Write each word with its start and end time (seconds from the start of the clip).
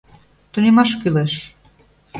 ТУНЕМАШ 0.51 0.91
КӰЛЕШ 1.01 1.33